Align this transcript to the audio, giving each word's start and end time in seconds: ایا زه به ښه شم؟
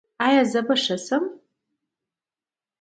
ایا 0.25 0.43
زه 0.51 0.59
به 0.67 0.75
ښه 0.83 0.97
شم؟ 1.05 1.23